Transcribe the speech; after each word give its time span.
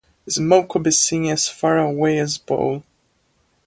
Smoke 0.27 0.67
could 0.67 0.81
be 0.81 0.89
seen 0.89 1.25
from 1.25 1.31
as 1.33 1.47
far 1.47 1.77
away 1.77 2.17
as 2.17 2.35
Poole. 2.39 2.83